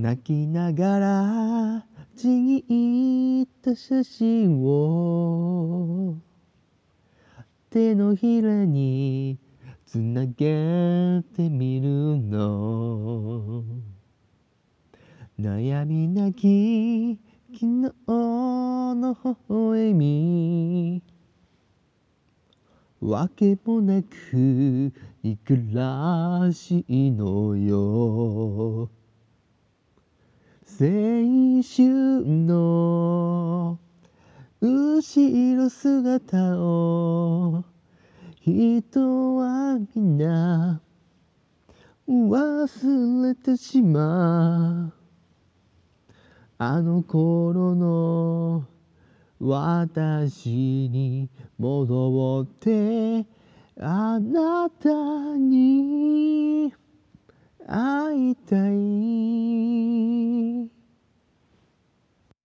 [0.00, 1.84] 泣きながら
[2.16, 6.16] ちぎった写真を
[7.68, 9.38] 手のひらに
[9.84, 13.64] つなげてみるの。
[15.36, 17.18] 悩みなき
[17.52, 21.02] 昨日の微笑み。
[23.00, 24.92] わけもなく
[25.24, 28.87] 憎らしいのよ。
[30.80, 33.80] 青春の
[34.60, 37.64] 後ろ姿を
[38.44, 40.80] 人は皆
[42.08, 44.92] 忘れてしまう
[46.58, 48.64] あの頃の
[49.40, 50.48] 私
[50.88, 53.26] に戻って
[53.80, 54.88] あなた
[55.36, 56.72] に
[57.66, 58.97] 会いたい